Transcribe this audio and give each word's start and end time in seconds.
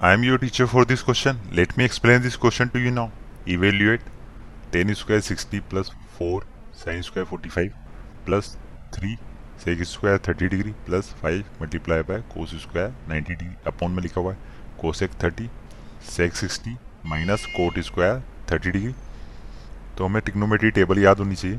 I 0.00 0.12
am 0.12 0.22
your 0.22 0.38
teacher 0.38 0.68
for 0.68 0.84
this 0.84 1.02
question. 1.02 1.40
Let 1.52 1.76
me 1.76 1.84
explain 1.84 2.22
this 2.22 2.36
question 2.36 2.68
to 2.70 2.78
you 2.78 2.92
now. 2.92 3.10
Evaluate 3.48 4.00
10 4.70 4.94
square 4.94 5.20
60 5.20 5.60
plus 5.62 5.90
4 6.18 6.44
sin 6.72 7.02
square 7.02 7.24
45 7.24 7.72
plus 8.24 8.56
3 8.92 9.18
sec 9.56 9.84
square 9.84 10.18
30 10.18 10.48
degree 10.50 10.74
plus 10.86 11.08
5 11.22 11.50
multiply 11.58 12.00
by 12.02 12.20
cos 12.34 12.54
square 12.66 12.92
90 13.08 13.38
degree 13.40 13.56
upon 13.66 13.90
में 13.90 14.02
लिखा 14.02 14.20
हुआ 14.20 14.32
है 14.32 14.38
cosec 14.82 15.18
30 15.24 15.48
sec 16.12 16.38
60 16.44 16.76
minus 17.06 17.46
cot 17.56 17.78
square 17.88 18.22
30 18.52 18.72
degree 18.72 18.94
तो 19.98 20.06
हमें 20.06 20.22
टिक्नोमेट्री 20.26 20.70
table 20.78 20.98
याद 21.04 21.18
होनी 21.18 21.36
चाहिए 21.42 21.58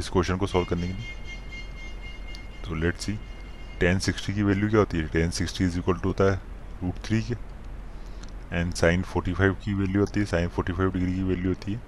इस 0.00 0.08
क्वेश्चन 0.08 0.36
को 0.36 0.46
सॉल्व 0.46 0.66
करने 0.70 0.88
के 0.88 0.92
लिए 0.92 1.06
तो 2.66 2.74
लेट 2.82 2.98
सी 3.06 3.18
टेन 3.80 3.98
सिक्सटी 4.08 4.34
की 4.34 4.42
वैल्यू 4.42 4.68
क्या 4.68 4.80
होती 4.80 4.98
है 4.98 5.06
tan 5.12 5.30
sixty 5.40 5.64
is 5.64 5.78
equal 5.78 5.98
to 5.98 6.08
होता 6.08 6.30
है 6.32 6.45
रूट 6.82 6.98
थ्री 7.04 7.20
के। 7.22 7.34
एंड 8.52 8.72
साइन 8.74 9.02
फोर्टी 9.02 9.32
फाइव 9.32 9.54
की 9.64 9.74
वैल्यू 9.74 10.00
होती 10.00 10.20
है 10.20 10.26
साइन 10.26 10.48
फोर्टी 10.48 10.72
फाइव 10.72 10.92
डिग्री 10.92 11.14
की 11.14 11.22
वैल्यू 11.22 11.48
होती 11.48 11.72
है 11.72 11.80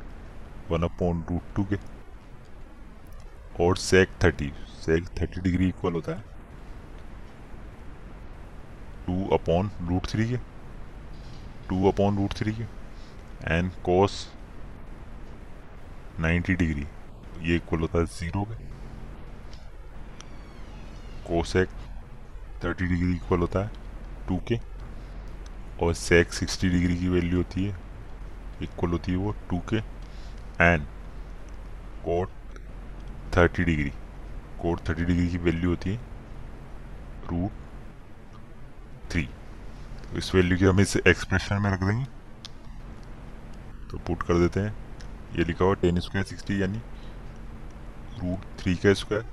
वन 0.71 0.83
अपॉन 0.83 1.25
रूट 1.31 1.55
टू 1.57 1.65
के। 1.65 1.77
और 3.65 3.77
sec 3.77 4.09
thirty 4.25 4.53
sec 4.81 5.09
thirty 5.21 5.41
degree 5.41 5.69
equal 5.69 5.93
होता 5.93 6.13
है। 6.13 6.25
टू 9.07 9.25
अपॉन 9.35 9.71
रूट 9.89 10.07
थ्री 10.07 10.29
के। 10.29 10.37
टू 11.69 11.89
अपॉन 11.89 12.17
रूट 12.19 12.35
थ्री 12.35 12.53
के। 12.53 12.65
एंड 13.47 13.71
कोस 13.85 14.27
नाइन्टी 16.21 16.55
डिग्री 16.55 16.87
ये 17.43 17.57
इक्वल 17.57 17.81
होता 17.81 17.99
है 17.99 18.05
ज़ीरो 18.07 18.43
के। 18.45 18.55
कोसेक 21.27 21.69
थर्टी 22.65 22.87
डिग्री 22.87 23.13
इक्वल 23.15 23.41
होता 23.41 23.65
है 23.65 23.71
टू 24.29 24.37
के। 24.49 24.57
और 25.83 25.95
सेक 25.95 26.33
सिक्सटी 26.33 26.69
डिग्री 26.69 26.97
की 26.97 27.09
वैल्यू 27.09 27.37
होती 27.37 27.65
है 27.65 27.77
इक्वल 28.63 28.91
होती 28.91 29.13
है 29.13 29.19
वो 29.19 29.35
टू 29.51 29.59
के 29.59 29.77
and 30.65 30.87
cot 32.05 32.29
thirty 33.37 33.65
degree 33.65 33.91
cot 34.63 34.89
thirty 34.89 35.05
degree 35.05 35.29
की 35.29 35.39
वैल्यू 35.39 35.71
होती 35.71 35.91
है 35.91 35.97
रूट 37.31 37.51
थ्री 39.11 39.23
तो 40.11 40.19
इस 40.19 40.35
वैल्यू 40.35 40.59
की 40.59 40.65
हम 40.65 40.81
इस 40.81 40.97
एक्सप्रेशन 40.97 41.63
में 41.63 41.71
रख 41.71 41.81
देंगे। 41.81 42.05
तो 43.91 43.99
पुट 43.99 44.23
कर 44.23 44.35
देते 44.35 44.61
हैं। 44.61 44.75
ये 45.39 45.45
लिखा 45.45 45.65
हुआ 45.65 45.75
टेन 45.75 46.01
स्क्वायर 46.01 46.27
सिक्सटी 46.27 46.63
यानी 46.63 46.79
रूट 48.23 48.59
थ्री 48.59 48.75
का 48.75 48.95
square 48.95 49.25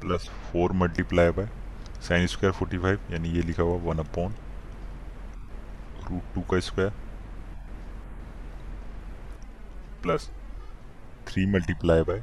plus 0.00 0.28
four 0.28 0.72
multiply 0.72 1.30
by 1.30 1.48
sine 2.04 2.26
square 2.26 2.52
forty 2.54 2.78
five 2.78 2.98
यानी 3.10 3.28
ये 3.32 3.42
लिखा 3.42 3.62
हुआ 3.62 3.76
वन 3.82 3.98
अपॉन 3.98 4.34
रूट 6.10 6.34
टू 6.34 6.40
का 6.50 6.58
square 6.60 6.90
plus 10.02 10.28
three 11.28 11.44
multiply 11.52 12.02
by 12.08 12.20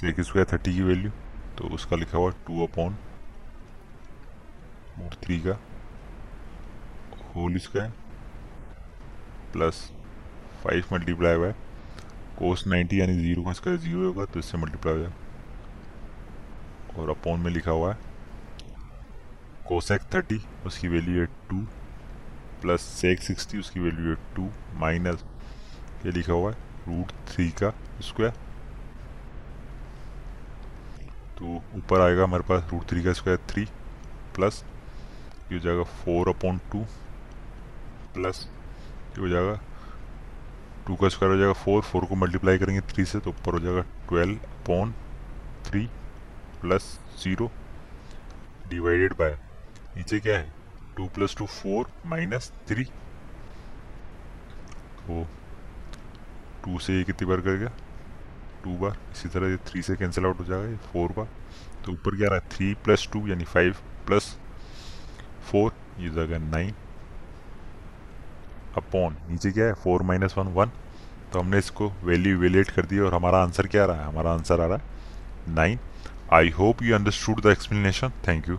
sec 0.00 0.20
square 0.20 0.46
thirty 0.52 0.74
की 0.74 0.82
वैल्यू 0.82 1.10
तो 1.58 1.68
उसका 1.74 1.96
लिखा 1.96 2.18
हुआ 2.18 2.30
टू 2.46 2.66
अपॉन 2.66 2.96
रूट 4.98 5.14
थ्री 5.24 5.38
का 5.46 5.58
whole 7.34 7.58
square 7.68 7.90
plus 9.52 9.76
five 10.64 10.84
multiply 10.92 11.36
by 11.38 11.52
cos 12.38 12.66
ninety 12.66 13.00
यानी 13.00 13.14
ज़ीरो 13.18 13.42
का 13.42 13.52
स्क्वायर 13.52 13.78
ज़ीरो 13.78 14.06
होगा 14.06 14.24
तो 14.24 14.38
इससे 14.38 14.58
मल्टीप्लाई 14.58 14.94
हो 14.94 15.00
जाएगा। 15.00 15.16
और 17.00 17.10
अपॉन 17.10 17.40
में 17.40 17.50
लिखा 17.50 17.70
हुआ 17.70 17.92
है 17.92 18.09
कोसेक 19.70 20.02
थर्टी 20.14 20.40
उसकी 20.66 20.88
वैल्यू 20.88 21.20
है 21.20 21.26
टू 21.48 21.56
प्लस 22.62 22.82
सेक 22.92 23.20
सिक्सटी 23.22 23.58
उसकी 23.58 23.80
वैल्यू 23.80 24.08
है 24.08 24.14
टू 24.36 24.48
माइनस 24.78 25.22
ये 26.06 26.12
लिखा 26.12 26.32
हुआ 26.32 26.50
है 26.50 26.56
रूट 26.86 27.12
थ्री 27.28 27.48
का 27.52 27.68
स्क्वायर 28.02 28.32
तो 31.38 31.54
ऊपर 31.76 32.00
आएगा 32.00 32.22
हमारे 32.22 32.42
पास 32.48 32.62
रूट 32.72 32.88
थ्री 32.88 33.02
का 33.02 33.12
स्क्वायर 33.12 33.38
थ्री 33.50 33.64
प्लस 34.34 34.62
ये 35.52 35.54
हो 35.54 35.60
जाएगा 35.60 35.82
फोर 35.98 36.28
अपॉन 36.28 36.58
टू 36.72 36.84
प्लस 38.14 38.46
ये 39.10 39.20
हो 39.20 39.28
जाएगा 39.28 39.54
टू 40.86 40.96
का 40.96 41.08
स्क्वायर 41.08 41.32
हो 41.32 41.38
जाएगा 41.38 41.52
फोर 41.60 41.82
फोर 41.82 42.04
को 42.04 42.14
मल्टीप्लाई 42.16 42.58
करेंगे 42.58 42.80
थ्री 42.88 43.04
से 43.04 43.20
तो 43.20 43.30
ऊपर 43.30 43.52
हो 43.52 43.60
जाएगा 43.60 43.82
twelve 44.08 44.34
upon 44.56 44.94
three 45.64 45.86
plus 46.60 46.90
zero 47.18 47.50
divided 48.68 49.14
by 49.18 49.36
नीचे 49.96 50.18
क्या 50.20 50.38
है। 50.38 50.52
Two 50.96 51.06
plus 51.06 51.36
two 51.36 51.46
four 51.46 51.90
minus 52.06 52.52
three. 52.68 52.84
तो 55.00 55.26
टू 56.64 56.78
से 56.78 56.96
ये 56.96 57.04
कितनी 57.04 57.28
बार 57.28 57.40
करेगा 57.40 57.70
टू 58.64 58.76
बार। 58.78 58.96
इसी 59.12 59.28
तरह 59.28 59.50
ये 59.50 59.56
थ्री 59.66 59.82
से 59.82 59.96
कैंसिल 59.96 60.26
आउट 60.26 60.40
हो 60.40 60.44
जाएगा 60.44 60.68
ये 60.68 60.76
फोर 60.92 61.12
बार। 61.12 61.28
तो 61.84 61.92
ऊपर 61.92 62.16
क्या 62.16 62.28
रहा 62.28 62.38
है? 62.38 62.48
थ्री 62.50 62.72
प्लस 62.84 63.08
टू 63.12 63.26
यानी 63.28 63.44
फाइव 63.44 63.76
प्लस 64.06 64.36
फोर, 65.50 65.72
ये 65.98 66.10
जाएगा 66.10 66.38
नाइन। 66.38 66.74
अपॉन, 68.76 69.16
नीचे 69.28 69.50
क्या 69.52 69.66
है? 69.66 69.72
Four 69.74 70.02
minus 70.02 70.34
one 70.38 70.48
one. 70.54 70.70
तो 71.32 71.40
हमने 71.40 71.58
इसको 71.58 71.92
वैल्यू 72.04 72.36
इवेलेट 72.36 72.70
कर 72.70 72.86
दी 72.86 72.98
और 72.98 73.14
हमारा 73.14 73.42
आंसर 73.42 73.66
क्या 73.66 73.84
रहा 73.84 73.96
है? 73.96 74.06
हमारा 74.06 74.32
आंसर 74.32 74.60
आ 74.60 74.66
रहा 74.66 74.76
है 74.76 75.54
nine. 75.54 75.78
I 76.32 76.50
hope 76.50 76.82
you 76.82 76.94
understood 76.94 77.40
the 77.42 77.46
explanation 77.46 78.12
thank 78.28 78.46
you. 78.46 78.58